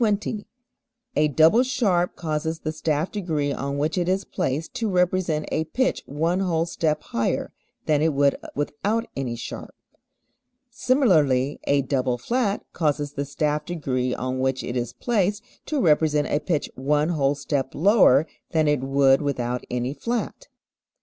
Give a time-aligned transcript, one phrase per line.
[1.15, 5.65] A double sharp causes the staff degree on which it is placed to represent a
[5.65, 7.53] pitch one whole step higher
[7.85, 9.75] than it would without any sharp.
[10.71, 16.25] Similarly, a double flat causes the staff degree on which it is placed to represent
[16.29, 20.47] a pitch one whole step lower than it would without any flat.